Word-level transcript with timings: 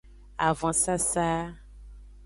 Avonsasa. 0.47 1.29